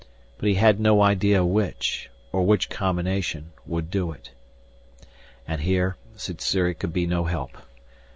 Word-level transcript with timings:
But 0.39 0.49
he 0.49 0.55
had 0.55 0.79
no 0.79 1.03
idea 1.03 1.45
which, 1.45 2.09
or 2.31 2.41
which 2.43 2.71
combination, 2.71 3.51
would 3.67 3.91
do 3.91 4.11
it. 4.11 4.31
And 5.47 5.61
here 5.61 5.95
Sssuri 6.15 6.73
could 6.73 6.91
be 6.91 7.05
no 7.05 7.25
help. 7.25 7.55